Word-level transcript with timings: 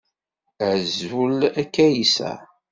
Azul 0.69 1.37
a 1.61 1.63
Kaysa. 1.73 2.31